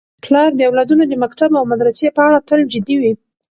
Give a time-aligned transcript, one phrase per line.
[0.23, 3.13] پلار د اولادونو د مکتب او مدرسې په اړه تل جدي وي.